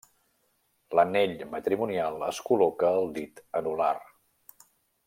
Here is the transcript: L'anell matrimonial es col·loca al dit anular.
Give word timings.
L'anell 0.99 1.35
matrimonial 1.51 2.27
es 2.31 2.41
col·loca 2.49 2.91
al 3.03 3.13
dit 3.21 3.45
anular. 3.63 3.93